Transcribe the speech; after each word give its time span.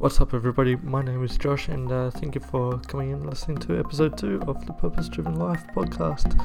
What's 0.00 0.18
up, 0.18 0.32
everybody? 0.32 0.76
My 0.76 1.02
name 1.02 1.22
is 1.22 1.36
Josh, 1.36 1.68
and 1.68 1.92
uh, 1.92 2.10
thank 2.10 2.34
you 2.34 2.40
for 2.40 2.78
coming 2.88 3.10
in 3.10 3.16
and 3.16 3.28
listening 3.28 3.58
to 3.58 3.78
episode 3.78 4.16
two 4.16 4.40
of 4.46 4.64
the 4.64 4.72
Purpose 4.72 5.10
Driven 5.10 5.34
Life 5.34 5.62
podcast. 5.76 6.40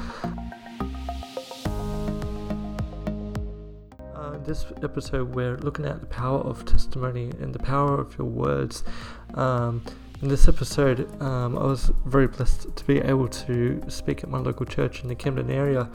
Uh, 4.14 4.36
this 4.44 4.66
episode, 4.82 5.34
we're 5.34 5.56
looking 5.56 5.86
at 5.86 6.00
the 6.00 6.06
power 6.06 6.40
of 6.40 6.66
testimony 6.66 7.30
and 7.40 7.54
the 7.54 7.58
power 7.58 7.98
of 7.98 8.18
your 8.18 8.26
words. 8.26 8.84
Um, 9.32 9.82
in 10.20 10.28
this 10.28 10.48
episode, 10.48 11.10
um, 11.22 11.56
I 11.56 11.64
was 11.64 11.90
very 12.04 12.26
blessed 12.26 12.76
to 12.76 12.84
be 12.84 12.98
able 12.98 13.28
to 13.28 13.82
speak 13.88 14.22
at 14.22 14.28
my 14.28 14.38
local 14.38 14.66
church 14.66 15.00
in 15.00 15.08
the 15.08 15.14
Camden 15.14 15.50
area, 15.50 15.88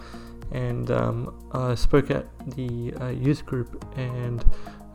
and 0.52 0.90
um, 0.90 1.48
I 1.52 1.76
spoke 1.76 2.10
at 2.10 2.26
the 2.56 2.92
uh, 3.00 3.10
youth 3.10 3.46
group 3.46 3.86
and 3.96 4.44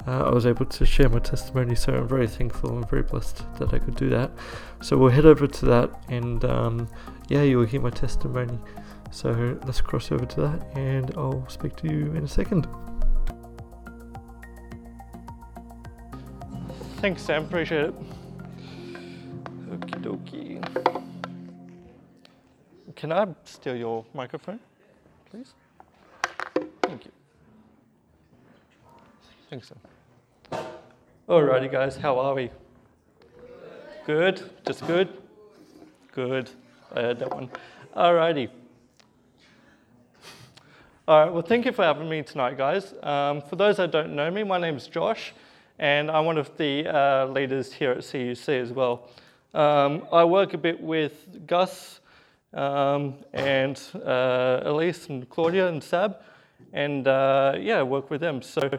uh, 0.07 0.25
I 0.25 0.31
was 0.31 0.47
able 0.47 0.67
to 0.67 0.87
share 0.87 1.09
my 1.09 1.19
testimony. 1.19 1.75
So 1.75 1.93
I'm 1.93 2.09
very 2.09 2.29
thankful 2.29 2.77
and 2.77 2.89
very 2.89 3.03
blessed 3.03 3.43
that 3.59 3.75
I 3.75 3.79
could 3.79 3.97
do 3.97 4.09
that. 4.11 4.31
So 4.83 4.97
we'll 4.97 5.11
head 5.11 5.27
over 5.27 5.47
to 5.47 5.67
that, 5.67 5.91
and 6.09 6.45
um, 6.45 6.89
yeah, 7.29 7.43
you'll 7.43 7.67
hear 7.67 7.81
my 7.81 7.91
testimony. 7.91 8.59
So 9.11 9.59
let's 9.65 9.81
cross 9.81 10.13
over 10.13 10.27
to 10.27 10.41
that, 10.43 10.77
and 10.77 11.13
I'll 11.17 11.49
speak 11.49 11.77
to 11.77 11.89
you 11.93 12.13
in 12.13 12.25
a 12.25 12.29
second. 12.29 12.67
Thanks, 16.97 17.23
Sam. 17.23 17.45
Appreciate 17.45 17.87
it. 17.87 17.95
Okie 19.71 20.03
dokie. 20.03 21.05
Can 22.97 23.13
I 23.13 23.27
steal 23.45 23.77
your 23.77 24.05
microphone, 24.15 24.59
please? 25.31 25.55
Thank 26.83 27.05
you. 27.05 27.13
Thanks, 29.51 29.69
Sam. 29.69 29.79
Alrighty, 31.29 31.73
guys, 31.73 31.97
how 31.97 32.21
are 32.21 32.35
we? 32.37 32.51
Good? 34.07 34.49
Just 34.65 34.87
good? 34.87 35.09
Good. 36.13 36.49
I 36.95 37.01
heard 37.01 37.19
that 37.19 37.35
one. 37.35 37.51
Alrighty. 37.97 38.49
All 41.09 41.25
right, 41.25 41.33
well, 41.33 41.43
thank 41.43 41.67
you 41.67 41.73
for 41.73 41.83
having 41.83 42.09
me 42.09 42.23
tonight, 42.23 42.57
guys. 42.57 42.95
Um, 43.03 43.43
for 43.43 43.57
those 43.57 43.79
that 43.79 43.91
don't 43.91 44.15
know 44.15 44.31
me, 44.31 44.45
my 44.45 44.57
name 44.57 44.77
is 44.77 44.87
Josh, 44.87 45.35
and 45.81 46.13
I'm 46.13 46.27
one 46.27 46.39
of 46.39 46.57
the 46.59 46.87
uh, 46.87 47.27
leaders 47.27 47.73
here 47.73 47.91
at 47.91 48.05
CUC 48.05 48.49
as 48.51 48.71
well. 48.71 49.11
Um, 49.53 50.07
I 50.13 50.23
work 50.23 50.55
a 50.55 50.59
bit 50.59 50.81
with 50.81 51.45
Gus 51.49 51.99
um, 52.55 53.17
and 53.33 53.83
uh, 53.97 54.61
Elise 54.63 55.09
and 55.09 55.29
Claudia 55.29 55.67
and 55.67 55.83
Sab, 55.83 56.19
and 56.73 57.09
uh, 57.09 57.57
yeah, 57.59 57.81
I 57.81 57.83
work 57.83 58.11
with 58.11 58.21
them. 58.21 58.43
So 58.43 58.71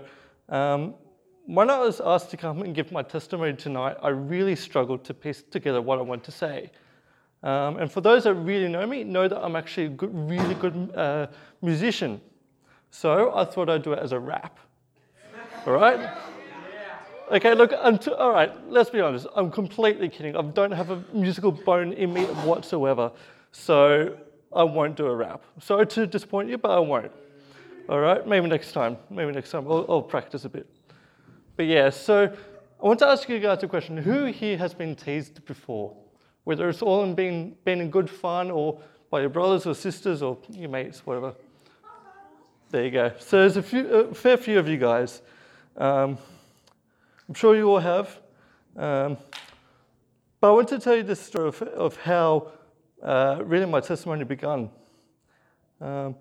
um, 0.47 0.93
when 1.47 1.69
I 1.69 1.79
was 1.79 2.01
asked 2.01 2.29
to 2.31 2.37
come 2.37 2.61
and 2.61 2.75
give 2.75 2.91
my 2.91 3.01
testimony 3.01 3.53
tonight, 3.53 3.95
I 4.03 4.09
really 4.09 4.55
struggled 4.55 5.05
to 5.05 5.13
piece 5.13 5.41
together 5.41 5.81
what 5.81 5.97
I 5.97 6.01
want 6.01 6.23
to 6.25 6.31
say. 6.31 6.69
Um, 7.41 7.77
and 7.77 7.89
for 7.89 8.01
those 8.01 8.25
that 8.25 8.33
really 8.33 8.67
know 8.67 8.85
me, 8.85 9.05
know 9.05 9.29
that 9.29 9.41
I'm 9.41 9.55
actually 9.55 9.85
a 9.85 9.89
good, 9.89 10.13
really 10.13 10.55
good 10.55 10.91
uh, 10.93 11.27
musician. 11.61 12.19
So 12.91 13.33
I 13.33 13.45
thought 13.45 13.69
I'd 13.69 13.81
do 13.81 13.93
it 13.93 13.99
as 13.99 14.11
a 14.11 14.19
rap. 14.19 14.59
All 15.65 15.73
right? 15.73 16.09
Okay, 17.31 17.53
look, 17.53 17.71
t- 18.01 18.11
all 18.11 18.31
right, 18.31 18.51
let's 18.69 18.89
be 18.89 18.99
honest. 18.99 19.27
I'm 19.35 19.49
completely 19.49 20.09
kidding. 20.09 20.35
I 20.35 20.41
don't 20.41 20.71
have 20.71 20.89
a 20.89 21.03
musical 21.13 21.51
bone 21.51 21.93
in 21.93 22.13
me 22.13 22.25
whatsoever. 22.25 23.11
So 23.53 24.17
I 24.53 24.63
won't 24.63 24.97
do 24.97 25.07
a 25.07 25.15
rap. 25.15 25.43
Sorry 25.59 25.87
to 25.87 26.07
disappoint 26.07 26.49
you, 26.49 26.57
but 26.57 26.71
I 26.71 26.79
won't. 26.79 27.11
All 27.87 27.99
right, 27.99 28.25
maybe 28.27 28.47
next 28.47 28.73
time. 28.73 28.97
Maybe 29.09 29.31
next 29.31 29.51
time. 29.51 29.65
I'll, 29.67 29.85
I'll 29.87 30.01
practice 30.01 30.43
a 30.43 30.49
bit. 30.49 30.67
But 31.57 31.65
yeah, 31.65 31.89
so 31.89 32.31
I 32.79 32.85
want 32.85 32.99
to 32.99 33.07
ask 33.07 33.27
you 33.27 33.39
guys 33.39 33.63
a 33.63 33.67
question. 33.67 33.97
Who 33.97 34.25
here 34.25 34.59
has 34.59 34.75
been 34.75 34.95
teased 34.95 35.43
before? 35.45 35.97
Whether 36.43 36.69
it's 36.69 36.83
all 36.83 37.03
in 37.03 37.15
being, 37.15 37.57
been 37.65 37.81
in 37.81 37.89
good 37.89 38.07
fun 38.07 38.51
or 38.51 38.79
by 39.09 39.21
your 39.21 39.29
brothers 39.29 39.65
or 39.65 39.73
sisters 39.73 40.21
or 40.21 40.37
your 40.51 40.69
mates, 40.69 41.03
whatever. 41.03 41.33
There 42.69 42.85
you 42.85 42.91
go. 42.91 43.11
So 43.17 43.39
there's 43.39 43.57
a, 43.57 43.63
few, 43.63 43.87
a 43.87 44.13
fair 44.13 44.37
few 44.37 44.59
of 44.59 44.67
you 44.67 44.77
guys. 44.77 45.23
Um, 45.75 46.19
I'm 47.27 47.33
sure 47.33 47.55
you 47.55 47.71
all 47.71 47.79
have. 47.79 48.19
Um, 48.75 49.17
but 50.39 50.49
I 50.49 50.51
want 50.51 50.67
to 50.67 50.77
tell 50.77 50.95
you 50.95 51.01
the 51.01 51.15
story 51.15 51.47
of, 51.47 51.59
of 51.63 51.97
how 51.97 52.51
uh, 53.01 53.41
really 53.43 53.65
my 53.65 53.79
testimony 53.79 54.25
began. 54.25 54.69
Um, 55.81 56.15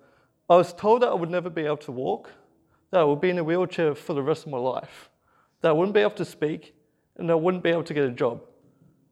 I 0.49 0.55
was 0.55 0.73
told 0.73 1.03
that 1.03 1.09
I 1.09 1.13
would 1.13 1.29
never 1.29 1.51
be 1.51 1.61
able 1.61 1.77
to 1.77 1.91
walk, 1.91 2.31
that 2.89 3.01
I 3.01 3.03
would 3.03 3.21
be 3.21 3.29
in 3.29 3.37
a 3.37 3.43
wheelchair 3.43 3.93
for 3.93 4.15
the 4.15 4.23
rest 4.23 4.47
of 4.47 4.51
my 4.51 4.57
life 4.57 5.09
that 5.61 5.69
I 5.69 5.71
wouldn't 5.71 5.93
be 5.93 6.01
able 6.01 6.11
to 6.11 6.25
speak 6.25 6.73
and 7.17 7.31
I 7.31 7.35
wouldn't 7.35 7.63
be 7.63 7.69
able 7.69 7.83
to 7.83 7.93
get 7.93 8.03
a 8.03 8.11
job. 8.11 8.41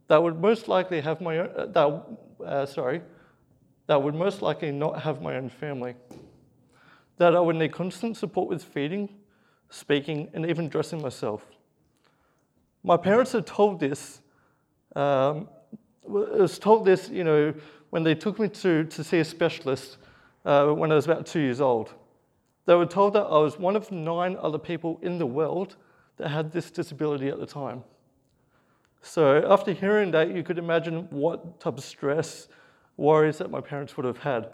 That 0.08 0.22
would 0.22 0.40
most 0.40 0.68
likely 0.68 1.02
have 1.02 1.22
my 1.22 1.40
own, 1.40 1.50
uh, 1.58 1.66
that, 1.66 2.46
uh, 2.46 2.66
sorry, 2.66 3.02
that 3.88 4.02
would 4.02 4.16
most 4.16 4.42
likely 4.42 4.72
not 4.72 5.02
have 5.02 5.22
my 5.22 5.36
own 5.36 5.50
family. 5.50 5.96
That 7.18 7.36
I 7.36 7.40
would 7.40 7.56
need 7.56 7.72
constant 7.72 8.18
support 8.18 8.50
with 8.50 8.64
feeding, 8.64 9.10
speaking, 9.70 10.30
and 10.34 10.46
even 10.46 10.70
dressing 10.70 11.02
myself. 11.02 11.44
My 12.84 12.98
parents 12.98 13.32
had 13.32 13.48
told 13.48 13.80
this, 13.80 14.22
um, 14.96 15.48
was 16.04 16.60
told 16.60 16.86
this, 16.86 17.10
you 17.10 17.24
know, 17.24 17.54
when 17.90 18.04
they 18.04 18.14
took 18.14 18.40
me 18.40 18.48
to, 18.50 18.84
to 18.84 19.04
see 19.04 19.20
a 19.20 19.26
specialist 19.26 19.98
uh, 20.46 20.68
when 20.68 20.92
I 20.92 20.96
was 20.96 21.06
about 21.06 21.26
two 21.26 21.40
years 21.40 21.62
old. 21.62 21.94
They 22.66 22.76
were 22.76 22.86
told 22.86 23.14
that 23.14 23.24
I 23.24 23.38
was 23.38 23.58
one 23.58 23.76
of 23.76 23.92
nine 23.92 24.38
other 24.40 24.58
people 24.60 25.00
in 25.02 25.18
the 25.18 25.26
world 25.26 25.78
that 26.18 26.30
had 26.30 26.52
this 26.52 26.72
disability 26.72 27.30
at 27.30 27.40
the 27.40 27.46
time. 27.46 27.84
So 29.02 29.46
after 29.52 29.72
hearing 29.72 30.12
that, 30.12 30.34
you 30.34 30.44
could 30.44 30.58
imagine 30.58 31.08
what 31.12 31.60
type 31.60 31.78
of 31.78 31.84
stress, 31.84 32.48
worries 32.98 33.38
that 33.38 33.52
my 33.52 33.62
parents 33.62 33.96
would 33.98 34.06
have 34.06 34.18
had. 34.18 34.50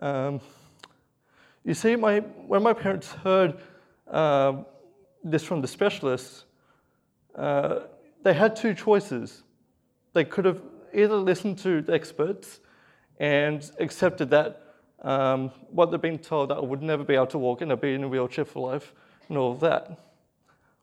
Um, 0.00 0.40
you 1.64 1.74
see, 1.74 1.96
my, 1.96 2.20
when 2.20 2.62
my 2.62 2.72
parents 2.72 3.12
heard 3.12 3.60
uh, 4.10 4.64
this 5.22 5.44
from 5.44 5.62
the 5.62 5.68
specialists, 5.68 6.44
uh, 7.36 7.80
they 8.22 8.34
had 8.34 8.56
two 8.56 8.74
choices. 8.74 9.42
They 10.12 10.24
could 10.24 10.44
have 10.44 10.60
either 10.92 11.16
listened 11.16 11.58
to 11.58 11.80
the 11.82 11.94
experts 11.94 12.60
and 13.18 13.70
accepted 13.78 14.30
that 14.30 14.74
um, 15.02 15.50
what 15.70 15.90
they've 15.90 16.00
been 16.00 16.18
told 16.18 16.50
that 16.50 16.56
I 16.56 16.60
would 16.60 16.82
never 16.82 17.04
be 17.04 17.14
able 17.14 17.26
to 17.28 17.38
walk 17.38 17.60
and 17.60 17.72
I'd 17.72 17.80
be 17.80 17.94
in 17.94 18.04
a 18.04 18.08
wheelchair 18.08 18.44
for 18.44 18.70
life, 18.70 18.92
and 19.28 19.38
all 19.38 19.52
of 19.52 19.60
that. 19.60 19.98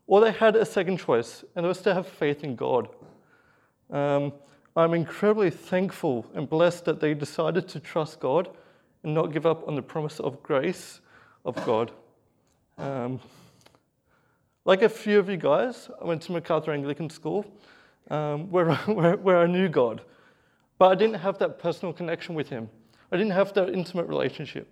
Or 0.08 0.22
they 0.22 0.32
had 0.32 0.56
a 0.56 0.66
second 0.66 0.98
choice, 0.98 1.44
and 1.56 1.66
it 1.66 1.70
was 1.70 1.82
to 1.84 1.94
have 1.94 2.08
faith 2.08 2.44
in 2.44 2.56
God. 2.56 2.90
Um, 3.92 4.34
I'm 4.76 4.94
incredibly 4.94 5.50
thankful 5.50 6.26
and 6.34 6.50
blessed 6.50 6.86
that 6.86 7.00
they 7.00 7.14
decided 7.14 7.68
to 7.70 7.80
trust 7.80 8.20
God 8.20 8.50
and 9.04 9.14
not 9.14 9.34
give 9.34 9.46
up 9.46 9.68
on 9.68 9.76
the 9.76 9.82
promise 9.82 10.20
of 10.20 10.42
grace 10.44 11.00
of 11.46 11.56
God. 11.66 11.92
Um, 12.78 13.20
like 14.66 14.82
a 14.82 14.90
few 14.90 15.20
of 15.20 15.30
you 15.30 15.38
guys, 15.38 15.90
I 16.02 16.06
went 16.06 16.22
to 16.24 16.32
MacArthur 16.32 16.72
Anglican 16.72 17.10
School 17.10 17.46
um, 18.10 18.50
where, 18.50 18.74
where, 18.86 19.16
where 19.18 19.40
I 19.40 19.48
knew 19.48 19.70
God, 19.70 20.02
but 20.78 20.92
I 20.92 20.96
didn't 20.96 21.20
have 21.20 21.38
that 21.40 21.60
personal 21.60 21.94
connection 21.94 22.36
with 22.36 22.50
Him. 22.50 22.70
I 23.12 23.18
didn't 23.18 23.34
have 23.34 23.54
that 23.54 23.70
intimate 23.70 24.08
relationship. 24.08 24.68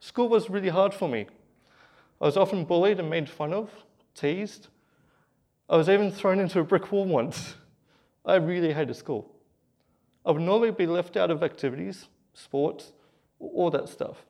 School 0.00 0.28
was 0.28 0.50
really 0.50 0.68
hard 0.68 0.92
for 0.92 1.08
me. 1.08 1.26
I 2.20 2.24
was 2.24 2.36
often 2.36 2.64
bullied 2.64 2.98
and 2.98 3.10
made 3.10 3.28
fun 3.28 3.52
of, 3.52 3.70
teased. 4.14 4.68
I 5.68 5.76
was 5.76 5.88
even 5.88 6.10
thrown 6.10 6.38
into 6.38 6.60
a 6.60 6.64
brick 6.64 6.90
wall 6.90 7.04
once. 7.04 7.54
I 8.24 8.36
really 8.36 8.72
hated 8.72 8.96
school. 8.96 9.34
I 10.24 10.30
would 10.30 10.42
normally 10.42 10.70
be 10.70 10.86
left 10.86 11.16
out 11.16 11.30
of 11.30 11.42
activities, 11.42 12.06
sports, 12.34 12.92
all 13.38 13.70
that 13.70 13.88
stuff. 13.88 14.24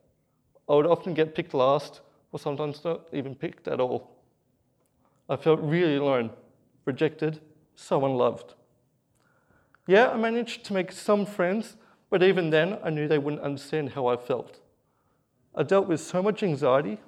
I 0.69 0.75
would 0.75 0.86
often 0.86 1.14
get 1.14 1.34
picked 1.34 1.54
last, 1.54 2.00
or 2.32 2.38
sometimes 2.38 2.84
not 2.84 3.02
even 3.12 3.34
picked 3.34 3.69
at 3.69 3.80
all. 3.80 4.10
I 5.28 5.36
felt 5.36 5.60
really 5.60 5.96
alone, 5.96 6.30
rejected, 6.84 7.40
so 7.76 8.05
unloved. 8.05 8.55
Yeah, 9.87 10.11
I 10.11 10.16
managed 10.16 10.64
to 10.64 10.72
make 10.72 10.90
some 10.90 11.25
friends, 11.25 11.76
but 12.11 12.22
even 12.22 12.50
then, 12.50 12.78
I 12.82 12.90
knew 12.90 13.06
they 13.06 13.19
wouldn't 13.19 13.43
understand 13.43 13.90
how 13.90 14.06
I 14.06 14.16
felt. 14.16 14.61
I 15.55 15.62
dealt 15.62 15.87
with 15.87 16.00
so 16.00 16.22
much 16.22 16.43
anxiety, 16.43 16.99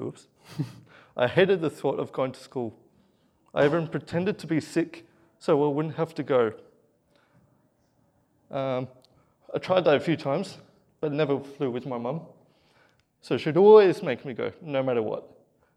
Oops. 0.00 0.26
I 1.16 1.28
hated 1.28 1.60
the 1.60 1.70
thought 1.70 1.98
of 1.98 2.12
going 2.12 2.32
to 2.32 2.40
school. 2.40 2.74
I 3.54 3.64
even 3.64 3.86
pretended 3.86 4.38
to 4.40 4.46
be 4.46 4.60
sick 4.60 5.06
so 5.38 5.64
I 5.64 5.72
wouldn't 5.72 5.94
have 5.96 6.14
to 6.14 6.22
go. 6.22 6.52
Um, 8.50 8.88
I 9.54 9.58
tried 9.58 9.84
that 9.84 9.94
a 9.94 10.00
few 10.00 10.16
times, 10.16 10.58
but 11.00 11.12
never 11.12 11.38
flew 11.38 11.70
with 11.70 11.86
my 11.86 11.98
mum. 11.98 12.22
So 13.20 13.36
she'd 13.36 13.56
always 13.56 14.02
make 14.02 14.24
me 14.24 14.34
go, 14.34 14.52
no 14.60 14.82
matter 14.82 15.02
what. 15.02 15.28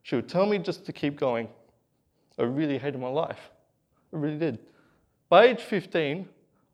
She 0.04 0.16
would 0.16 0.28
tell 0.28 0.46
me 0.46 0.58
just 0.58 0.86
to 0.86 0.94
keep 0.94 1.20
going. 1.20 1.50
I 2.40 2.44
really 2.44 2.78
hated 2.78 3.00
my 3.00 3.10
life. 3.10 3.52
I 4.14 4.18
really 4.18 4.38
did. 4.38 4.60
By 5.30 5.46
age 5.48 5.62
15, 5.62 6.28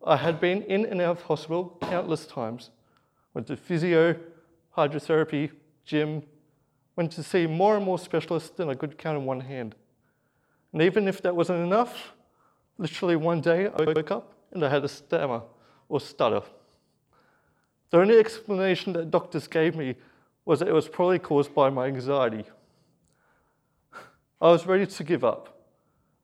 I 0.05 0.17
had 0.17 0.39
been 0.39 0.61
in 0.63 0.85
and 0.85 1.01
out 1.01 1.17
of 1.17 1.21
hospital 1.23 1.77
countless 1.81 2.25
times. 2.25 2.69
Went 3.33 3.47
to 3.47 3.57
physio, 3.57 4.15
hydrotherapy, 4.77 5.51
gym, 5.85 6.23
went 6.95 7.11
to 7.13 7.23
see 7.23 7.47
more 7.47 7.75
and 7.75 7.85
more 7.85 7.97
specialists 7.97 8.51
than 8.51 8.69
I 8.69 8.75
could 8.75 8.97
count 8.97 9.17
on 9.17 9.25
one 9.25 9.41
hand. 9.41 9.75
And 10.71 10.81
even 10.81 11.07
if 11.07 11.21
that 11.21 11.35
wasn't 11.35 11.59
enough, 11.59 12.13
literally 12.77 13.15
one 13.15 13.41
day 13.41 13.67
I 13.67 13.83
woke 13.83 14.11
up 14.11 14.33
and 14.51 14.63
I 14.63 14.69
had 14.69 14.83
a 14.83 14.87
stammer 14.87 15.41
or 15.89 15.99
stutter. 15.99 16.41
The 17.89 17.99
only 17.99 18.17
explanation 18.17 18.93
that 18.93 19.11
doctors 19.11 19.47
gave 19.47 19.75
me 19.75 19.95
was 20.45 20.59
that 20.59 20.67
it 20.67 20.73
was 20.73 20.87
probably 20.87 21.19
caused 21.19 21.53
by 21.53 21.69
my 21.69 21.87
anxiety. 21.87 22.45
I 24.41 24.47
was 24.47 24.65
ready 24.65 24.85
to 24.85 25.03
give 25.03 25.23
up. 25.23 25.57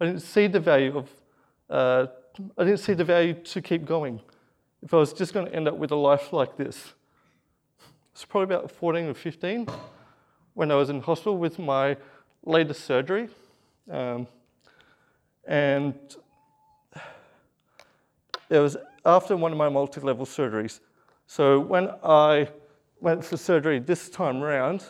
I 0.01 0.05
didn't 0.05 0.21
see 0.21 0.47
the 0.47 0.59
value 0.59 0.97
of, 0.97 1.09
uh, 1.69 2.07
I 2.57 2.63
didn't 2.63 2.79
see 2.79 2.93
the 2.93 3.03
value 3.03 3.33
to 3.33 3.61
keep 3.61 3.85
going 3.85 4.19
if 4.81 4.93
I 4.93 4.97
was 4.97 5.13
just 5.13 5.33
going 5.33 5.45
to 5.45 5.53
end 5.53 5.67
up 5.67 5.75
with 5.75 5.91
a 5.91 5.95
life 5.95 6.33
like 6.33 6.57
this. 6.57 6.93
It's 8.13 8.25
probably 8.25 8.55
about 8.55 8.71
14 8.71 9.05
or 9.05 9.13
15 9.13 9.67
when 10.59 10.71
I 10.71 10.75
was 10.75 10.89
in 10.89 10.99
hospital 10.99 11.37
with 11.37 11.57
my 11.57 11.95
latest 12.43 12.83
surgery. 12.83 13.29
Um, 13.89 14.27
and 15.47 15.93
it 18.49 18.59
was 18.59 18.75
after 19.05 19.37
one 19.37 19.53
of 19.53 19.57
my 19.57 19.69
multi 19.69 20.01
level 20.01 20.25
surgeries. 20.25 20.81
So 21.27 21.61
when 21.61 21.89
I 22.03 22.49
went 22.99 23.23
for 23.23 23.37
surgery 23.37 23.79
this 23.79 24.09
time 24.09 24.43
around, 24.43 24.83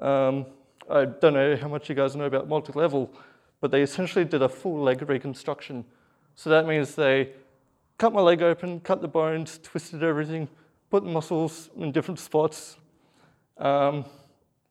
um, 0.00 0.46
I 0.88 1.04
don't 1.04 1.34
know 1.34 1.54
how 1.54 1.68
much 1.68 1.90
you 1.90 1.94
guys 1.94 2.16
know 2.16 2.24
about 2.24 2.48
multi 2.48 2.72
level, 2.72 3.12
but 3.60 3.70
they 3.70 3.82
essentially 3.82 4.24
did 4.24 4.40
a 4.40 4.48
full 4.48 4.80
leg 4.80 5.06
reconstruction. 5.06 5.84
So 6.34 6.48
that 6.48 6.66
means 6.66 6.94
they 6.94 7.32
cut 7.98 8.14
my 8.14 8.22
leg 8.22 8.40
open, 8.40 8.80
cut 8.80 9.02
the 9.02 9.08
bones, 9.08 9.60
twisted 9.62 10.02
everything, 10.02 10.48
put 10.88 11.04
the 11.04 11.10
muscles 11.10 11.68
in 11.76 11.92
different 11.92 12.20
spots. 12.20 12.78
Um, 13.58 14.06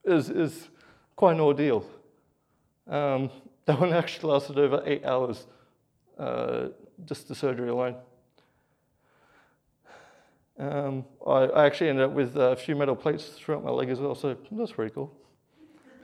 is 0.07 0.29
is 0.29 0.69
quite 1.15 1.33
an 1.33 1.41
ordeal. 1.41 1.85
Um, 2.87 3.29
that 3.65 3.79
one 3.79 3.93
actually 3.93 4.31
lasted 4.31 4.57
over 4.57 4.81
eight 4.85 5.05
hours, 5.05 5.45
uh, 6.17 6.67
just 7.05 7.27
the 7.27 7.35
surgery 7.35 7.69
alone. 7.69 7.95
Um, 10.59 11.05
I, 11.25 11.31
I, 11.31 11.65
actually 11.67 11.89
ended 11.89 12.05
up 12.05 12.13
with 12.13 12.35
a 12.35 12.55
few 12.55 12.75
metal 12.75 12.95
plates 12.95 13.29
throughout 13.29 13.63
my 13.63 13.69
leg 13.69 13.89
as 13.89 13.99
well, 13.99 14.15
so 14.15 14.35
that's 14.51 14.71
pretty 14.71 14.91
cool. 14.91 15.15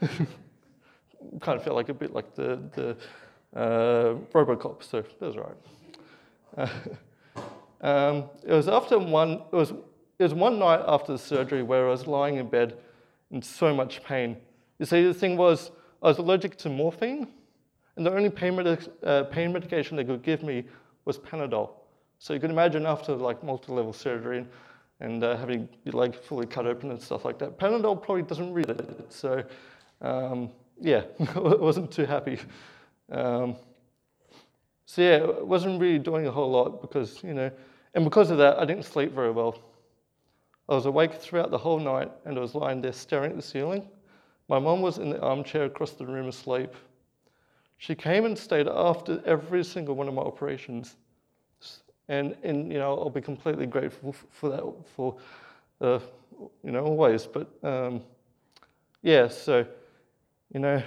kind 0.00 1.58
of 1.58 1.64
felt 1.64 1.74
like 1.74 1.88
a 1.88 1.94
bit 1.94 2.12
like 2.12 2.36
the, 2.36 2.60
the 2.76 2.96
uh, 3.58 4.14
Robocop, 4.32 4.84
so 4.84 5.02
that 5.02 5.26
was 5.26 5.36
right. 5.36 6.70
Um, 7.84 8.30
it 8.42 8.52
was 8.52 8.66
after 8.66 8.98
one. 8.98 9.42
It 9.52 9.56
was 9.56 9.70
it 10.18 10.22
was 10.22 10.32
one 10.32 10.58
night 10.58 10.80
after 10.88 11.12
the 11.12 11.18
surgery 11.18 11.62
where 11.62 11.86
I 11.86 11.90
was 11.90 12.06
lying 12.06 12.36
in 12.36 12.48
bed 12.48 12.78
in 13.34 13.42
so 13.42 13.74
much 13.74 14.02
pain. 14.04 14.36
You 14.78 14.86
see, 14.86 15.04
the 15.04 15.12
thing 15.12 15.36
was 15.36 15.72
I 16.02 16.06
was 16.08 16.18
allergic 16.18 16.56
to 16.58 16.70
morphine, 16.70 17.28
and 17.96 18.06
the 18.06 18.12
only 18.12 18.30
pain, 18.30 18.56
medic- 18.56 18.88
uh, 19.02 19.24
pain 19.24 19.52
medication 19.52 19.96
they 19.96 20.04
could 20.04 20.22
give 20.22 20.42
me 20.42 20.64
was 21.04 21.18
Panadol. 21.18 21.70
So 22.18 22.32
you 22.32 22.40
can 22.40 22.50
imagine 22.50 22.86
after 22.86 23.14
like 23.14 23.42
multi-level 23.44 23.92
surgery 23.92 24.38
and, 24.38 24.48
and 25.00 25.22
uh, 25.24 25.36
having 25.36 25.68
your 25.84 25.94
leg 25.94 26.14
fully 26.14 26.46
cut 26.46 26.66
open 26.66 26.90
and 26.90 27.00
stuff 27.00 27.24
like 27.24 27.38
that, 27.38 27.58
Panadol 27.58 28.00
probably 28.00 28.22
doesn't 28.22 28.52
read 28.52 28.70
it. 28.70 29.12
So 29.12 29.44
um, 30.00 30.50
yeah, 30.80 31.02
I 31.34 31.38
wasn't 31.38 31.90
too 31.90 32.06
happy. 32.06 32.38
Um, 33.10 33.56
so 34.86 35.02
yeah, 35.02 35.16
I 35.16 35.42
wasn't 35.42 35.80
really 35.80 35.98
doing 35.98 36.26
a 36.26 36.30
whole 36.30 36.50
lot 36.50 36.80
because, 36.80 37.22
you 37.22 37.34
know, 37.34 37.50
and 37.94 38.04
because 38.04 38.30
of 38.30 38.38
that, 38.38 38.58
I 38.58 38.64
didn't 38.64 38.84
sleep 38.84 39.12
very 39.12 39.30
well. 39.30 39.58
I 40.68 40.74
was 40.74 40.86
awake 40.86 41.14
throughout 41.14 41.50
the 41.50 41.58
whole 41.58 41.78
night 41.78 42.10
and 42.24 42.38
I 42.38 42.40
was 42.40 42.54
lying 42.54 42.80
there 42.80 42.92
staring 42.92 43.30
at 43.30 43.36
the 43.36 43.42
ceiling. 43.42 43.88
My 44.48 44.58
mum 44.58 44.80
was 44.80 44.98
in 44.98 45.10
the 45.10 45.20
armchair 45.20 45.64
across 45.64 45.92
the 45.92 46.06
room 46.06 46.28
asleep. 46.28 46.74
She 47.78 47.94
came 47.94 48.24
and 48.24 48.36
stayed 48.36 48.68
after 48.68 49.22
every 49.26 49.64
single 49.64 49.94
one 49.94 50.08
of 50.08 50.14
my 50.14 50.22
operations. 50.22 50.96
And, 52.08 52.36
and 52.42 52.70
you 52.70 52.78
know, 52.78 52.98
I'll 52.98 53.10
be 53.10 53.20
completely 53.20 53.66
grateful 53.66 54.14
for 54.30 54.48
that, 54.50 54.62
for, 54.94 55.16
uh, 55.80 55.98
you 56.62 56.70
know, 56.70 56.84
always. 56.84 57.26
But 57.26 57.48
um, 57.62 58.02
yeah, 59.02 59.28
so 59.28 59.66
you 60.52 60.60
know, 60.60 60.82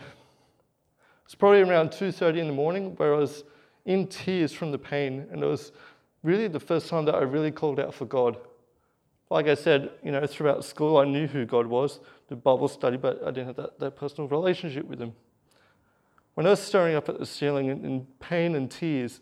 it's 1.26 1.36
probably 1.36 1.62
around 1.62 1.90
2.30 1.90 2.38
in 2.38 2.48
the 2.48 2.54
morning 2.54 2.96
where 2.96 3.14
I 3.14 3.18
was 3.18 3.44
in 3.86 4.08
tears 4.08 4.54
from 4.54 4.72
the 4.72 4.78
pain, 4.78 5.28
and 5.32 5.44
it 5.44 5.46
was 5.46 5.72
really 6.24 6.48
the 6.48 6.60
first 6.60 6.88
time 6.88 7.06
that 7.06 7.16
I 7.16 7.22
really 7.22 7.52
called 7.52 7.80
out 7.80 7.94
for 7.94 8.06
God. 8.06 8.38
Like 9.30 9.48
I 9.48 9.56
said, 9.56 9.92
you 10.04 10.12
know, 10.12 10.26
throughout 10.26 10.64
school 10.64 10.98
I 10.98 11.06
knew 11.06 11.28
who 11.28 11.46
God 11.46 11.68
was, 11.68 12.00
the 12.30 12.36
Bible 12.36 12.68
study, 12.68 12.98
but 12.98 13.22
I 13.24 13.32
didn't 13.32 13.48
have 13.48 13.56
that, 13.58 13.80
that 13.80 13.96
personal 13.96 14.28
relationship 14.30 14.86
with 14.86 15.00
Him. 15.00 15.14
When 16.34 16.46
I 16.46 16.52
was 16.52 16.62
staring 16.62 16.96
up 16.96 17.10
at 17.10 17.20
the 17.20 17.26
ceiling 17.26 17.68
in, 17.68 17.84
in 17.84 18.08
pain 18.20 18.56
and 18.56 18.70
tears, 18.70 19.22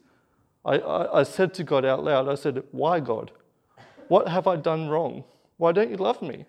I, 0.64 0.78
I, 0.78 1.20
I 1.20 1.24
said 1.24 1.54
to 1.56 1.64
God 1.64 1.86
out 1.86 2.04
loud, 2.04 2.28
I 2.28 2.36
said, 2.36 2.64
Why, 2.72 3.00
God? 3.00 3.32
What 4.08 4.28
have 4.28 4.48
I 4.48 4.56
done 4.56 4.90
wrong? 4.90 5.24
Why 5.58 5.72
don't 5.72 5.90
you 5.90 5.98
love 5.98 6.22
me? 6.22 6.46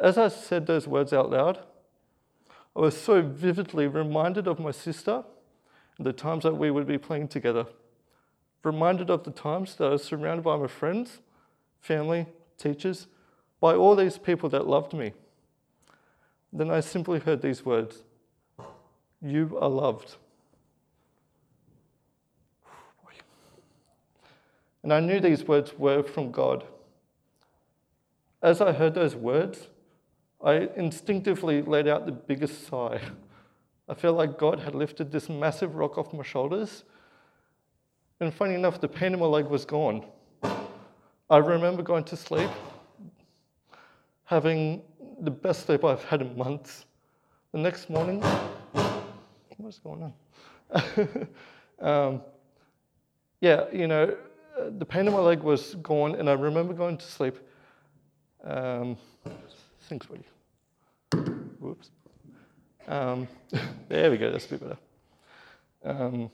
As 0.00 0.18
I 0.18 0.28
said 0.28 0.66
those 0.66 0.86
words 0.86 1.12
out 1.12 1.30
loud, 1.30 1.60
I 2.74 2.80
was 2.80 3.00
so 3.00 3.22
vividly 3.22 3.86
reminded 3.86 4.46
of 4.46 4.58
my 4.58 4.70
sister 4.70 5.24
and 5.98 6.06
the 6.06 6.12
times 6.12 6.44
that 6.44 6.56
we 6.56 6.70
would 6.70 6.86
be 6.86 6.98
playing 6.98 7.28
together. 7.28 7.66
Reminded 8.64 9.10
of 9.10 9.24
the 9.24 9.30
times 9.30 9.74
that 9.76 9.86
I 9.86 9.90
was 9.90 10.04
surrounded 10.04 10.42
by 10.42 10.56
my 10.56 10.66
friends, 10.66 11.20
family, 11.82 12.26
teachers, 12.56 13.08
by 13.60 13.74
all 13.74 13.94
these 13.94 14.16
people 14.16 14.48
that 14.48 14.66
loved 14.66 14.94
me. 14.94 15.12
Then 16.52 16.70
I 16.70 16.80
simply 16.80 17.18
heard 17.18 17.42
these 17.42 17.64
words 17.64 18.02
You 19.20 19.58
are 19.60 19.68
loved. 19.68 20.16
And 24.82 24.92
I 24.92 24.98
knew 24.98 25.20
these 25.20 25.44
words 25.44 25.78
were 25.78 26.02
from 26.02 26.32
God. 26.32 26.64
As 28.42 28.60
I 28.60 28.72
heard 28.72 28.94
those 28.94 29.14
words, 29.14 29.68
I 30.42 30.68
instinctively 30.76 31.62
let 31.62 31.86
out 31.86 32.04
the 32.04 32.12
biggest 32.12 32.66
sigh. 32.66 33.00
I 33.88 33.94
felt 33.94 34.16
like 34.16 34.38
God 34.38 34.58
had 34.58 34.74
lifted 34.74 35.12
this 35.12 35.28
massive 35.28 35.76
rock 35.76 35.98
off 35.98 36.12
my 36.12 36.24
shoulders. 36.24 36.82
And 38.18 38.34
funny 38.34 38.54
enough, 38.54 38.80
the 38.80 38.88
pain 38.88 39.12
in 39.12 39.20
my 39.20 39.26
leg 39.26 39.46
was 39.46 39.64
gone. 39.64 40.04
I 41.32 41.38
remember 41.38 41.82
going 41.82 42.04
to 42.04 42.16
sleep, 42.16 42.50
having 44.24 44.82
the 45.22 45.30
best 45.30 45.64
sleep 45.64 45.82
I've 45.82 46.04
had 46.04 46.20
in 46.20 46.36
months. 46.36 46.84
The 47.52 47.58
next 47.58 47.88
morning, 47.88 48.22
what's 49.56 49.78
going 49.78 50.12
on? 50.70 51.08
um, 51.80 52.20
yeah, 53.40 53.64
you 53.72 53.86
know, 53.86 54.14
the 54.76 54.84
pain 54.84 55.06
in 55.06 55.14
my 55.14 55.20
leg 55.20 55.42
was 55.42 55.74
gone, 55.76 56.16
and 56.16 56.28
I 56.28 56.34
remember 56.34 56.74
going 56.74 56.98
to 56.98 57.06
sleep. 57.06 57.38
Um, 58.44 58.98
thanks, 59.88 60.04
buddy. 60.04 60.24
Whoops. 61.60 61.88
Um, 62.86 63.26
there 63.88 64.10
we 64.10 64.18
go, 64.18 64.30
that's 64.30 64.44
a 64.44 64.48
bit 64.50 64.60
better. 64.60 64.78
Um, 65.82 66.30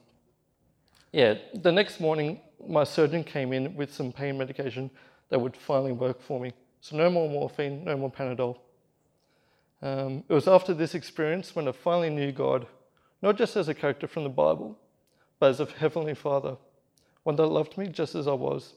yeah, 1.13 1.35
the 1.55 1.71
next 1.71 2.01
morning, 2.01 2.41
my 2.67 2.85
surgeon 2.85 3.25
came 3.25 3.53
in 3.53 3.75
with 3.75 3.93
some 3.93 4.13
pain 4.13 4.39
medication 4.39 4.91
that 5.29 5.41
would 5.41 5.57
finally 5.57 5.93
work 5.93 6.21
for 6.21 6.41
me. 6.41 6.53
So, 6.81 6.97
no 6.97 7.11
more 7.11 7.29
morphine, 7.29 7.85
no 7.85 7.97
more 7.97 8.11
Panadol. 8.11 8.59
Um, 9.83 10.25
it 10.29 10.33
was 10.33 10.49
after 10.49 10.75
this 10.75 10.95
experience 10.95 11.55
when 11.55 11.69
I 11.69 11.73
finally 11.73 12.11
knew 12.11 12.33
God, 12.33 12.67
not 13.23 13.37
just 13.37 13.57
as 13.57 13.69
a 13.69 13.75
character 13.75 14.07
from 14.07 14.25
the 14.25 14.31
Bible, 14.31 14.77
but 15.39 15.51
as 15.51 15.61
a 15.61 15.67
Heavenly 15.67 16.15
Father, 16.15 16.57
one 17.23 17.37
that 17.37 17.47
loved 17.47 17.79
me 17.79 17.89
just 17.89 18.15
as 18.15 18.27
I 18.27 18.33
was. 18.33 18.75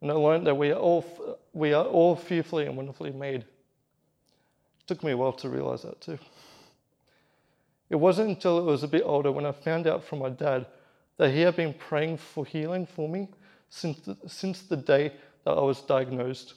And 0.00 0.10
I 0.10 0.14
learned 0.14 0.46
that 0.46 0.56
we 0.56 0.70
are 0.70 0.78
all, 0.78 1.38
we 1.52 1.72
are 1.72 1.84
all 1.84 2.16
fearfully 2.16 2.66
and 2.66 2.76
wonderfully 2.76 3.12
made. 3.12 3.40
It 3.40 3.46
Took 4.86 5.02
me 5.02 5.12
a 5.12 5.16
while 5.16 5.32
to 5.34 5.48
realize 5.48 5.82
that 5.82 6.00
too. 6.00 6.18
It 7.88 7.96
wasn't 7.96 8.30
until 8.30 8.58
it 8.58 8.64
was 8.64 8.82
a 8.82 8.88
bit 8.88 9.02
older 9.04 9.30
when 9.30 9.46
I 9.46 9.52
found 9.52 9.86
out 9.86 10.04
from 10.04 10.18
my 10.18 10.28
dad 10.28 10.66
that 11.16 11.30
he 11.30 11.40
had 11.40 11.56
been 11.56 11.74
praying 11.74 12.18
for 12.18 12.44
healing 12.44 12.86
for 12.86 13.08
me 13.08 13.28
since 13.68 13.98
the, 14.00 14.16
since 14.26 14.62
the 14.62 14.76
day 14.76 15.12
that 15.44 15.52
I 15.52 15.60
was 15.60 15.80
diagnosed. 15.80 16.54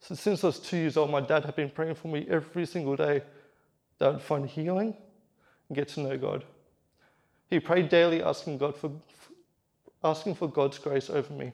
So 0.00 0.14
since 0.14 0.42
I 0.42 0.48
was 0.48 0.58
two 0.58 0.76
years 0.76 0.96
old, 0.96 1.10
my 1.10 1.20
dad 1.20 1.44
had 1.44 1.56
been 1.56 1.70
praying 1.70 1.94
for 1.94 2.08
me 2.08 2.26
every 2.28 2.66
single 2.66 2.96
day 2.96 3.22
that 3.98 4.14
I'd 4.14 4.22
find 4.22 4.48
healing 4.48 4.96
and 5.68 5.76
get 5.76 5.88
to 5.88 6.00
know 6.00 6.16
God. 6.16 6.44
He 7.48 7.60
prayed 7.60 7.88
daily, 7.88 8.22
asking 8.22 8.58
God 8.58 8.76
for, 8.76 8.90
asking 10.02 10.36
for 10.36 10.48
God's 10.48 10.78
grace 10.78 11.10
over 11.10 11.32
me 11.32 11.52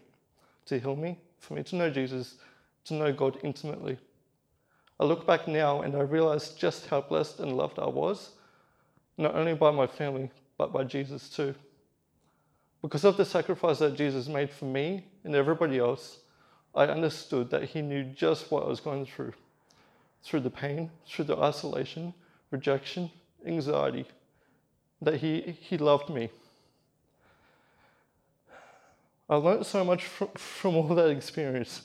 to 0.66 0.78
heal 0.78 0.94
me, 0.94 1.18
for 1.38 1.54
me 1.54 1.62
to 1.64 1.76
know 1.76 1.90
Jesus, 1.90 2.36
to 2.84 2.94
know 2.94 3.12
God 3.12 3.38
intimately. 3.42 3.98
I 5.00 5.04
look 5.04 5.26
back 5.26 5.48
now 5.48 5.82
and 5.82 5.94
I 5.96 6.00
realize 6.00 6.50
just 6.50 6.86
how 6.86 7.00
blessed 7.00 7.40
and 7.40 7.56
loved 7.56 7.78
I 7.78 7.86
was, 7.86 8.32
not 9.18 9.34
only 9.34 9.54
by 9.54 9.70
my 9.70 9.86
family, 9.86 10.30
but 10.56 10.72
by 10.72 10.84
Jesus 10.84 11.28
too. 11.28 11.54
Because 12.83 13.04
of 13.04 13.16
the 13.16 13.25
sacrifice 13.25 13.78
that 13.78 13.97
Jesus 13.97 14.28
made 14.28 14.50
for 14.50 14.66
me 14.66 15.04
and 15.25 15.35
everybody 15.35 15.78
else, 15.78 16.21
I 16.75 16.85
understood 16.85 17.50
that 17.50 17.64
He 17.64 17.83
knew 17.83 18.04
just 18.04 18.50
what 18.50 18.64
I 18.64 18.68
was 18.68 18.80
going 18.80 19.06
through 19.06 19.33
through 20.26 20.40
the 20.40 20.50
pain, 20.50 20.90
through 21.06 21.25
the 21.25 21.37
isolation, 21.37 22.12
rejection, 22.50 23.09
anxiety, 23.47 24.04
that 25.00 25.16
he, 25.16 25.56
he 25.61 25.78
loved 25.78 26.11
me. 26.11 26.28
I 29.30 29.37
learned 29.37 29.64
so 29.64 29.85
much 29.85 30.04
from, 30.04 30.28
from 30.35 30.76
all 30.76 30.88
that 30.88 31.11
experience. 31.11 31.83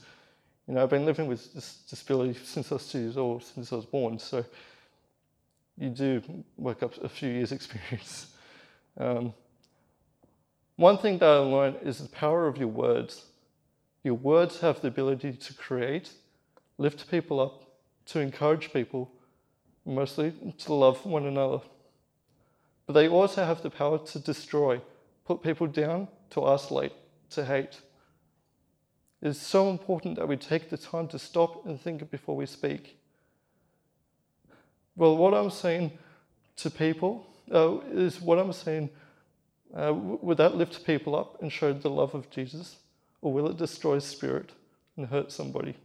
You 0.67 0.73
know, 0.73 0.83
I've 0.83 0.89
been 0.89 1.05
living 1.05 1.27
with 1.27 1.53
this 1.53 1.83
disability 1.87 2.39
since 2.43 2.71
I 2.71 2.75
was 2.75 2.87
two 2.87 2.99
years 2.99 3.17
old, 3.17 3.43
since 3.43 3.71
I 3.71 3.75
was 3.75 3.85
born. 3.85 4.17
So 4.17 4.43
you 5.77 5.89
do 5.89 6.21
work 6.57 6.81
up 6.81 6.97
a 7.03 7.09
few 7.09 7.29
years' 7.29 7.51
experience. 7.59 8.27
Um, 8.97 9.33
one 10.81 10.97
thing 10.97 11.19
that 11.19 11.29
I 11.29 11.37
learned 11.37 11.77
is 11.83 11.99
the 11.99 12.09
power 12.09 12.47
of 12.47 12.57
your 12.57 12.67
words. 12.67 13.25
Your 14.03 14.15
words 14.15 14.61
have 14.61 14.81
the 14.81 14.87
ability 14.87 15.33
to 15.33 15.53
create, 15.53 16.11
lift 16.79 17.09
people 17.11 17.39
up, 17.39 17.63
to 18.07 18.19
encourage 18.19 18.73
people, 18.73 19.11
mostly 19.85 20.33
to 20.57 20.73
love 20.73 21.05
one 21.05 21.27
another. 21.27 21.59
But 22.87 22.93
they 22.93 23.07
also 23.07 23.45
have 23.45 23.61
the 23.61 23.69
power 23.69 23.99
to 23.99 24.19
destroy, 24.19 24.81
put 25.23 25.43
people 25.43 25.67
down, 25.67 26.07
to 26.31 26.45
isolate, 26.45 26.93
to 27.29 27.45
hate. 27.45 27.79
It's 29.21 29.39
so 29.39 29.69
important 29.69 30.15
that 30.15 30.27
we 30.27 30.35
take 30.35 30.71
the 30.71 30.77
time 30.77 31.07
to 31.09 31.19
stop 31.19 31.63
and 31.67 31.79
think 31.79 32.09
before 32.09 32.35
we 32.35 32.47
speak. 32.47 32.97
Well, 34.95 35.15
what 35.15 35.35
I'm 35.35 35.51
saying 35.51 35.91
to 36.55 36.71
people 36.71 37.27
uh, 37.53 37.77
is 37.91 38.19
what 38.19 38.39
I'm 38.39 38.51
saying. 38.51 38.89
Uh, 39.75 39.93
would 39.93 40.37
that 40.37 40.55
lift 40.55 40.85
people 40.85 41.15
up 41.15 41.41
and 41.41 41.51
show 41.51 41.71
the 41.71 41.89
love 41.89 42.13
of 42.13 42.29
Jesus? 42.29 42.77
Or 43.21 43.31
will 43.31 43.49
it 43.49 43.57
destroy 43.57 43.99
spirit 43.99 44.51
and 44.97 45.07
hurt 45.07 45.31
somebody? 45.31 45.75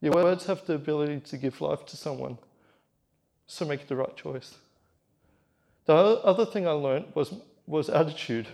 Your 0.00 0.12
words 0.12 0.46
have 0.46 0.64
the 0.66 0.74
ability 0.74 1.20
to 1.20 1.36
give 1.36 1.60
life 1.60 1.84
to 1.86 1.96
someone. 1.96 2.38
So 3.46 3.64
make 3.64 3.88
the 3.88 3.96
right 3.96 4.14
choice. 4.16 4.56
The 5.86 5.94
other 5.94 6.44
thing 6.44 6.66
I 6.66 6.72
learned 6.72 7.06
was, 7.14 7.34
was 7.66 7.88
attitude. 7.88 8.48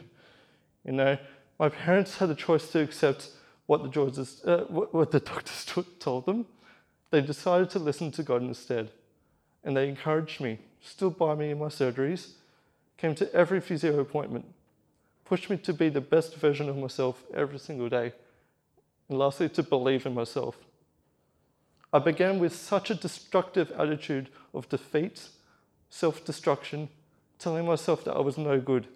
You 0.85 0.93
know, 0.93 1.19
my 1.59 1.69
parents 1.69 2.19
had 2.19 2.31
a 2.31 2.35
choice 2.35 2.71
to 2.73 2.81
accept 2.81 3.31
what 3.67 3.83
the, 3.83 4.29
uh, 4.45 4.65
what 4.73 5.11
the 5.11 5.21
doctors 5.33 5.67
told 5.99 6.27
them. 6.27 6.47
They 7.11 7.21
decided 7.21 7.71
to 7.71 7.79
listen 7.79 8.11
to 8.13 8.23
God 8.23 8.43
instead. 8.43 8.91
And 9.65 9.77
they 9.77 9.89
encouraged 9.89 10.41
me, 10.41 10.59
stood 10.81 11.17
by 11.17 11.35
me 11.35 11.51
in 11.51 11.59
my 11.59 11.67
surgeries, 11.67 12.33
came 13.03 13.17
to 13.17 13.35
every 13.35 13.61
physio 13.61 13.99
appointment, 13.99 14.45
pushed 15.25 15.51
me 15.51 15.57
to 15.57 15.73
be 15.73 15.89
the 15.89 16.01
best 16.01 16.37
version 16.37 16.69
of 16.69 16.77
myself 16.77 17.25
every 17.35 17.59
single 17.59 17.89
day, 17.89 18.13
and 19.09 19.19
lastly, 19.19 19.49
to 19.49 19.61
believe 19.61 20.07
in 20.07 20.15
myself. 20.15 20.57
I 21.93 21.99
began 21.99 22.39
with 22.39 22.55
such 22.55 22.93
a 22.93 22.95
destructive 22.95 23.73
attitude 23.73 24.29
of 24.55 24.69
defeat, 24.69 25.31
self 25.91 26.25
destruction, 26.25 26.89
telling 27.41 27.67
myself 27.67 28.05
that 28.05 28.15
I 28.15 28.21
was 28.21 28.39
no 28.39 28.61
good, 28.61 28.87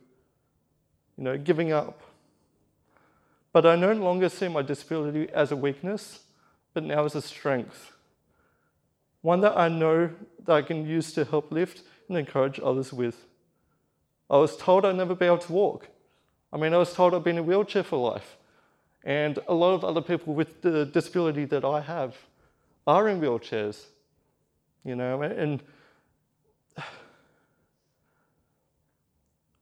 you 1.19 1.25
know, 1.25 1.37
giving 1.37 1.73
up. 1.73 2.01
But 3.53 3.67
I 3.67 3.75
no 3.75 3.93
longer 3.93 4.29
see 4.29 4.47
my 4.47 4.63
disability 4.63 5.29
as 5.31 5.51
a 5.51 5.57
weakness, 5.57 6.21
but 6.75 6.85
now 6.85 7.05
as 7.05 7.17
a 7.17 7.23
strength. 7.23 7.91
One 9.23 9.41
that 9.41 9.59
I 9.59 9.69
know 9.69 10.11
that 10.45 10.53
I 10.53 10.63
can 10.63 10.87
use 10.87 11.13
to 11.15 11.25
help 11.25 11.51
lift 11.51 11.83
and 12.09 12.17
encourage 12.17 12.61
others 12.63 12.93
with. 12.93 13.27
I 14.29 14.37
was 14.39 14.57
told 14.57 14.85
I'd 14.85 14.97
never 14.97 15.15
be 15.15 15.27
able 15.27 15.39
to 15.39 15.53
walk. 15.53 15.89
I 16.53 16.57
mean, 16.57 16.75
I 16.75 16.79
was 16.79 16.93
told 16.93 17.15
I'd 17.15 17.25
be 17.25 17.31
in 17.31 17.39
a 17.39 17.43
wheelchair 17.43 17.83
for 17.83 17.99
life. 17.99 18.37
And 19.05 19.39
a 19.47 19.55
lot 19.55 19.75
of 19.75 19.85
other 19.85 20.01
people 20.01 20.35
with 20.35 20.63
the 20.63 20.85
disability 20.85 21.45
that 21.47 21.65
I 21.65 21.81
have 21.81 22.17
are 22.87 23.09
in 23.09 23.21
wheelchairs, 23.21 23.87
you 24.85 24.97
know, 24.97 25.23
and 25.23 25.63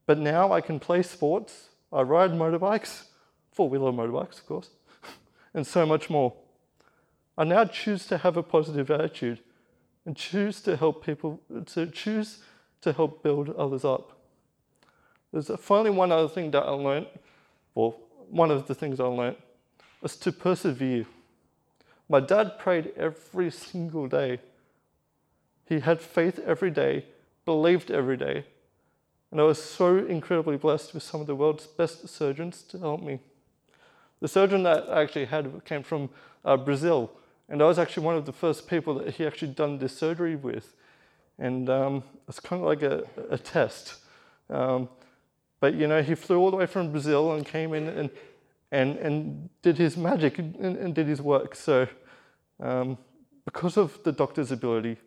but 0.06 0.18
now 0.18 0.52
I 0.52 0.61
can 0.61 0.78
play 0.80 1.02
sports, 1.02 1.68
I 1.92 2.02
ride 2.02 2.33
motorbikes, 2.33 3.04
four 3.52 3.68
wheeler 3.68 3.92
motorbikes, 3.92 4.38
of 4.38 4.47
course, 4.47 4.71
and 5.54 5.66
so 5.66 5.87
much 5.87 6.11
more. 6.11 6.35
I 7.37 7.44
now 7.44 7.64
choose 7.64 8.06
to 8.06 8.18
have 8.18 8.37
a 8.37 8.42
positive 8.42 8.90
attitude 8.90 9.40
and 10.06 10.16
choose 10.16 10.61
to 10.62 10.76
help 10.76 11.04
people, 11.04 11.40
to 11.66 11.87
choose 11.87 12.42
to 12.83 12.92
help 12.92 13.23
build 13.23 13.50
others 13.50 13.85
up. 13.85 14.23
There's 15.34 15.50
finally 15.58 15.90
one 15.90 16.12
other 16.12 16.28
thing 16.28 16.52
that 16.52 16.62
I 16.62 16.70
learned, 16.70 17.08
or 17.74 17.96
one 18.30 18.52
of 18.52 18.68
the 18.68 18.74
things 18.74 19.00
I 19.00 19.06
learned, 19.06 19.36
was 20.00 20.14
to 20.18 20.30
persevere. 20.30 21.06
My 22.08 22.20
dad 22.20 22.56
prayed 22.56 22.92
every 22.96 23.50
single 23.50 24.06
day. 24.06 24.38
He 25.68 25.80
had 25.80 26.00
faith 26.00 26.38
every 26.46 26.70
day, 26.70 27.06
believed 27.44 27.90
every 27.90 28.16
day. 28.16 28.44
And 29.32 29.40
I 29.40 29.42
was 29.42 29.60
so 29.60 29.96
incredibly 29.96 30.56
blessed 30.56 30.94
with 30.94 31.02
some 31.02 31.20
of 31.20 31.26
the 31.26 31.34
world's 31.34 31.66
best 31.66 32.08
surgeons 32.08 32.62
to 32.68 32.78
help 32.78 33.02
me. 33.02 33.18
The 34.20 34.28
surgeon 34.28 34.62
that 34.62 34.88
I 34.88 35.02
actually 35.02 35.24
had 35.24 35.64
came 35.64 35.82
from 35.82 36.10
uh, 36.44 36.56
Brazil, 36.56 37.10
and 37.48 37.60
I 37.60 37.64
was 37.64 37.80
actually 37.80 38.06
one 38.06 38.16
of 38.16 38.24
the 38.24 38.32
first 38.32 38.68
people 38.68 38.94
that 39.00 39.14
he 39.14 39.26
actually 39.26 39.50
done 39.50 39.78
this 39.78 39.98
surgery 39.98 40.36
with. 40.36 40.74
And 41.40 41.68
um, 41.68 42.04
it's 42.28 42.38
kind 42.38 42.62
of 42.62 42.68
like 42.68 42.82
a, 42.82 43.02
a 43.30 43.36
test. 43.36 43.96
Um, 44.48 44.88
but 45.64 45.73
you 45.76 45.87
know, 45.87 46.02
he 46.02 46.14
flew 46.14 46.38
all 46.40 46.50
the 46.50 46.59
way 46.59 46.66
from 46.66 46.92
Brazil 46.92 47.33
and 47.33 47.47
came 47.47 47.73
in 47.73 47.88
and 47.88 48.11
and, 48.71 48.99
and 48.99 49.49
did 49.62 49.78
his 49.78 49.97
magic 49.97 50.38
and, 50.38 50.54
and 50.56 50.94
did 50.94 51.06
his 51.06 51.23
work. 51.23 51.54
So, 51.54 51.88
um, 52.61 52.99
because 53.47 53.78
of 53.78 53.99
the 54.02 54.12
doctor's 54.12 54.52
ability, 54.52 54.99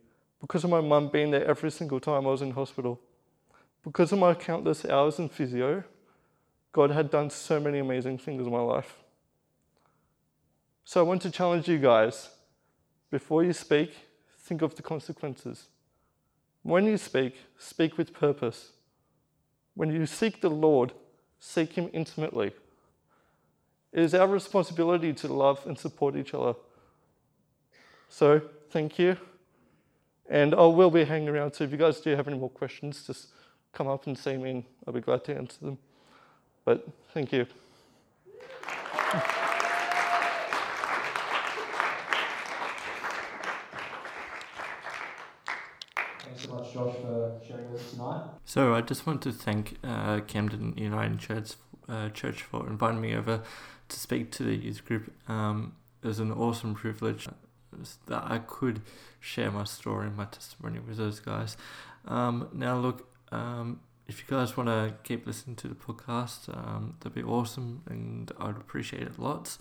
because 0.42 0.64
of 0.64 0.72
my 0.72 0.82
mum 0.82 1.10
being 1.10 1.30
there 1.30 1.46
every 1.46 1.70
single 1.70 2.00
time 2.00 2.26
I 2.26 2.32
was 2.32 2.42
in 2.42 2.50
hospital, 2.50 3.00
because 3.84 4.12
of 4.12 4.18
my 4.18 4.34
countless 4.34 4.84
hours 4.84 5.20
in 5.20 5.30
physio, 5.30 5.84
God 6.72 6.90
had 6.90 7.12
done 7.12 7.30
so 7.30 7.60
many 7.60 7.78
amazing 7.78 8.18
things 8.18 8.48
in 8.48 8.52
my 8.52 8.66
life. 8.76 8.96
So 10.86 11.02
I 11.02 11.04
want 11.04 11.22
to 11.22 11.30
challenge 11.30 11.68
you 11.68 11.78
guys 11.78 12.32
before 13.12 13.44
you 13.44 13.54
speak, 13.54 13.94
think 14.40 14.64
of 14.64 14.74
the 14.74 14.82
consequences. 14.82 15.68
When 16.64 16.88
you 16.88 16.98
speak, 16.98 17.36
speak 17.60 17.96
with 17.96 18.12
purpose. 18.12 18.72
When 19.77 19.91
you 19.91 20.07
seek 20.07 20.41
the 20.41 20.50
Lord, 20.50 20.91
seek 21.39 21.74
Him 21.74 21.91
intimately. 21.93 22.48
It 23.93 24.03
is 24.03 24.15
our 24.15 24.27
responsibility 24.27 25.13
to 25.13 25.27
love 25.27 25.63
and 25.67 25.77
support 25.77 26.15
each 26.15 26.34
other. 26.34 26.55
So, 28.10 28.41
thank 28.72 28.98
you. 28.98 29.17
And 30.29 30.55
I 30.55 30.65
will 30.65 30.89
be 30.89 31.03
hanging 31.03 31.29
around, 31.29 31.53
so 31.53 31.63
if 31.63 31.72
you 31.72 31.77
guys 31.77 32.01
do 32.01 32.10
have 32.15 32.27
any 32.27 32.39
more 32.39 32.50
questions, 32.50 33.05
just 33.05 33.27
come 33.72 33.88
up 33.88 34.07
and 34.07 34.17
see 34.17 34.36
me, 34.36 34.50
and 34.50 34.63
I'll 34.88 34.93
be 34.93 35.00
glad 35.00 35.24
to 35.25 35.36
answer 35.38 35.60
them. 35.63 35.77
But 36.65 36.88
thank 37.13 37.31
you. 37.31 37.46
Josh, 46.77 46.96
for 47.01 47.31
sharing 47.48 47.72
this 47.74 47.91
tonight. 47.91 48.22
So 48.46 48.75
I 48.75 48.81
just 48.81 49.07
want 49.07 49.24
to 49.24 49.31
thank 49.31 49.77
uh, 49.84 50.19
Camden 50.27 50.75
United 50.77 51.17
Church, 51.17 51.53
uh, 51.89 52.10
Church 52.10 52.43
for 52.43 52.67
inviting 52.67 53.01
me 53.01 53.15
over 53.15 53.41
to 53.89 54.00
speak 54.00 54.31
to 54.34 54.43
the 54.43 54.55
youth 54.55 54.86
group. 54.86 55.12
Um, 55.27 55.74
it 56.03 56.07
was 56.07 56.19
an 56.19 56.31
awesome 56.31 56.75
privilege 56.75 57.27
that 58.05 58.24
I 58.24 58.38
could 58.38 58.81
share 59.19 59.50
my 59.50 59.63
story 59.63 60.05
and 60.05 60.15
my 60.15 60.25
testimony 60.25 60.79
with 60.79 60.98
those 60.98 61.19
guys. 61.19 61.57
Um, 62.05 62.48
now, 62.53 62.77
look, 62.77 63.07
um, 63.31 63.79
if 64.07 64.19
you 64.19 64.25
guys 64.29 64.55
want 64.55 64.69
to 64.69 64.93
keep 65.03 65.25
listening 65.25 65.55
to 65.55 65.67
the 65.67 65.75
podcast, 65.75 66.55
um, 66.55 66.96
that'd 67.00 67.15
be 67.15 67.24
awesome, 67.24 67.81
and 67.89 68.31
I'd 68.39 68.55
appreciate 68.55 69.01
it 69.01 69.17
lots. 69.17 69.57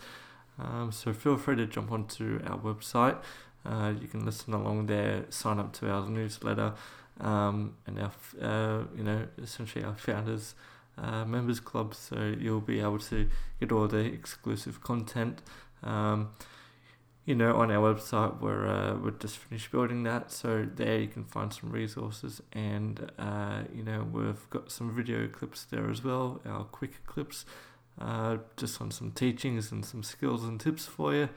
Um, 0.59 0.93
so 0.93 1.15
feel 1.15 1.39
free 1.39 1.57
to 1.57 1.67
jump 1.67 1.93
onto 1.93 2.41
our 2.47 2.59
website. 2.59 3.17
Uh, 3.65 3.95
you 4.01 4.07
can 4.07 4.25
listen 4.25 4.53
along 4.53 4.87
there, 4.87 5.25
sign 5.31 5.59
up 5.59 5.73
to 5.73 5.91
our 5.91 6.09
newsletter, 6.09 6.75
um, 7.21 7.75
and 7.87 7.99
our, 7.99 8.13
uh, 8.41 8.85
you 8.97 9.03
know, 9.03 9.27
essentially 9.43 9.85
our 9.85 9.97
founders 9.97 10.55
uh, 10.99 11.25
members 11.25 11.61
club, 11.61 11.95
so 11.95 12.35
you'll 12.39 12.61
be 12.61 12.81
able 12.81 12.99
to 12.99 13.29
get 13.61 13.73
all 13.73 13.87
the 13.87 13.99
exclusive 13.99 14.83
content. 14.83 15.43
Um, 15.83 16.31
you 17.27 17.35
know, 17.35 17.57
on 17.57 17.73
our 17.73 17.93
website, 17.93 18.41
we're 18.41 18.67
uh, 18.67 18.97
we're 18.97 19.11
just 19.11 19.37
finished 19.37 19.73
building 19.73 20.05
that, 20.05 20.31
so 20.31 20.67
there 20.77 21.01
you 21.01 21.09
can 21.09 21.25
find 21.25 21.53
some 21.53 21.71
resources, 21.71 22.41
and 22.53 23.11
uh, 23.19 23.63
you 23.75 23.83
know 23.83 24.07
we've 24.11 24.49
got 24.51 24.71
some 24.71 24.95
video 24.95 25.27
clips 25.27 25.65
there 25.65 25.91
as 25.91 26.05
well, 26.05 26.41
our 26.47 26.65
quick 26.65 27.05
clips, 27.05 27.45
uh, 28.01 28.39
just 28.57 28.81
on 28.81 28.91
some 28.91 29.11
teachings 29.11 29.73
and 29.73 29.85
some 29.85 30.05
skills 30.05 30.45
and 30.45 30.61
tips 30.61 30.87
for 30.87 31.15
you, 31.15 31.29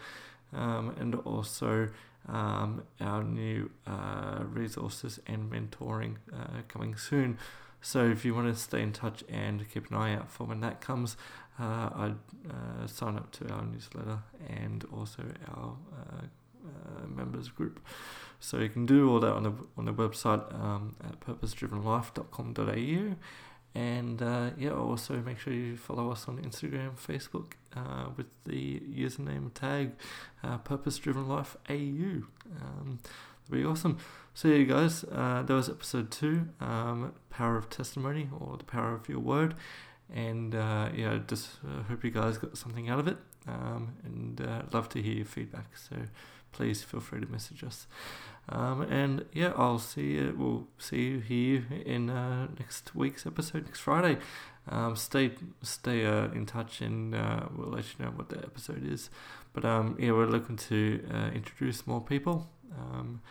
um, 0.53 0.95
and 0.99 1.15
also 1.15 1.89
um, 2.27 2.83
our 2.99 3.23
new 3.23 3.71
uh, 3.87 4.43
resources 4.43 5.19
and 5.25 5.51
mentoring 5.51 6.15
uh, 6.33 6.61
coming 6.67 6.95
soon. 6.95 7.37
So 7.81 8.05
if 8.05 8.25
you 8.25 8.35
want 8.35 8.53
to 8.53 8.59
stay 8.59 8.81
in 8.81 8.91
touch 8.91 9.23
and 9.29 9.69
keep 9.71 9.89
an 9.89 9.97
eye 9.97 10.13
out 10.13 10.29
for 10.29 10.43
when 10.43 10.59
that 10.61 10.81
comes, 10.81 11.15
uh, 11.59 11.89
I'd 11.95 12.15
uh, 12.49 12.87
sign 12.87 13.15
up 13.15 13.31
to 13.33 13.49
our 13.49 13.63
newsletter 13.63 14.19
and 14.47 14.85
also 14.93 15.23
our 15.55 15.75
uh, 15.93 17.07
members 17.07 17.49
group. 17.49 17.79
So 18.39 18.59
you 18.59 18.69
can 18.69 18.85
do 18.85 19.09
all 19.09 19.19
that 19.19 19.33
on 19.33 19.43
the 19.43 19.53
on 19.77 19.85
the 19.85 19.93
website 19.93 20.53
um, 20.53 20.95
at 21.03 21.19
purposedrivenlife.com.au. 21.19 23.15
And 23.75 24.21
uh, 24.21 24.49
yeah, 24.57 24.71
also 24.71 25.15
make 25.17 25.39
sure 25.39 25.53
you 25.53 25.77
follow 25.77 26.11
us 26.11 26.27
on 26.27 26.37
Instagram, 26.39 26.97
Facebook, 26.97 27.53
uh, 27.75 28.09
with 28.15 28.27
the 28.45 28.79
username 28.79 29.53
tag 29.53 29.91
uh, 30.43 30.57
Purpose 30.59 30.97
Driven 30.97 31.27
Life 31.27 31.57
AU. 31.69 32.23
Um, 32.61 32.99
that'd 33.47 33.63
be 33.63 33.65
awesome. 33.65 33.97
So 34.33 34.47
you 34.47 34.65
guys, 34.65 35.03
uh, 35.03 35.43
that 35.43 35.53
was 35.53 35.69
episode 35.69 36.11
two, 36.11 36.49
um, 36.61 37.13
Power 37.29 37.57
of 37.57 37.69
Testimony 37.69 38.29
or 38.39 38.57
the 38.57 38.63
Power 38.63 38.93
of 38.93 39.09
Your 39.09 39.19
Word. 39.19 39.55
And 40.13 40.55
uh, 40.55 40.89
yeah, 40.95 41.19
just 41.27 41.49
uh, 41.67 41.83
hope 41.83 42.03
you 42.03 42.11
guys 42.11 42.37
got 42.37 42.57
something 42.57 42.89
out 42.89 42.99
of 42.99 43.07
it. 43.07 43.17
Um, 43.47 43.93
and 44.03 44.41
uh, 44.41 44.61
love 44.71 44.89
to 44.89 45.01
hear 45.01 45.13
your 45.13 45.25
feedback. 45.25 45.77
So 45.77 45.95
please 46.51 46.83
feel 46.83 46.99
free 46.99 47.21
to 47.21 47.27
message 47.27 47.63
us. 47.63 47.87
Um, 48.47 48.81
and 48.81 49.25
yeah, 49.33 49.53
I'll 49.55 49.79
see 49.79 50.13
you. 50.13 50.35
We'll 50.37 50.67
see 50.77 51.03
you 51.03 51.19
here 51.19 51.65
in 51.85 52.09
uh, 52.09 52.47
next 52.57 52.95
week's 52.95 53.25
episode 53.25 53.65
next 53.65 53.79
Friday. 53.79 54.17
Um, 54.69 54.95
stay 54.95 55.31
stay 55.63 56.05
uh, 56.05 56.25
in 56.31 56.45
touch, 56.45 56.81
and 56.81 57.15
uh, 57.15 57.47
we'll 57.55 57.69
let 57.69 57.85
you 57.85 58.05
know 58.05 58.11
what 58.11 58.29
the 58.29 58.37
episode 58.37 58.85
is. 58.85 59.09
But 59.53 59.65
um, 59.65 59.97
yeah, 59.99 60.11
we're 60.11 60.27
looking 60.27 60.57
to 60.57 61.03
uh, 61.11 61.29
introduce 61.33 61.87
more 61.87 62.01
people. 62.01 62.49
Um, 62.77 63.21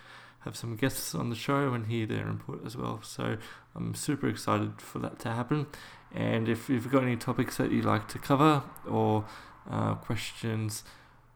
have 0.40 0.56
some 0.56 0.76
guests 0.76 1.14
on 1.14 1.30
the 1.30 1.36
show 1.36 1.72
and 1.74 1.86
hear 1.86 2.06
their 2.06 2.28
input 2.28 2.64
as 2.64 2.76
well. 2.76 3.00
So 3.02 3.36
I'm 3.74 3.94
super 3.94 4.28
excited 4.28 4.80
for 4.80 4.98
that 5.00 5.18
to 5.20 5.30
happen. 5.30 5.66
And 6.14 6.48
if 6.48 6.68
you've 6.68 6.90
got 6.90 7.02
any 7.02 7.16
topics 7.16 7.56
that 7.58 7.70
you'd 7.70 7.84
like 7.84 8.08
to 8.08 8.18
cover 8.18 8.62
or 8.88 9.26
uh, 9.70 9.94
questions, 9.96 10.84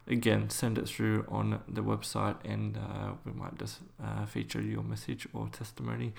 again, 0.06 0.50
send 0.50 0.78
it 0.78 0.88
through 0.88 1.26
on 1.28 1.60
the 1.68 1.82
website 1.82 2.36
and 2.44 2.76
uh, 2.76 3.12
we 3.24 3.32
might 3.32 3.58
just 3.58 3.80
uh, 4.02 4.24
feature 4.24 4.60
your 4.60 4.82
message 4.82 5.26
or 5.34 5.48
testimony 5.48 6.14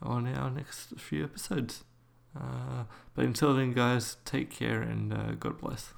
on 0.00 0.26
our 0.26 0.50
next 0.50 0.98
few 0.98 1.24
episodes. 1.24 1.84
Uh, 2.36 2.84
but 3.14 3.24
until 3.24 3.54
then, 3.54 3.72
guys, 3.72 4.16
take 4.24 4.50
care 4.50 4.80
and 4.80 5.12
uh, 5.12 5.32
God 5.32 5.58
bless. 5.60 5.92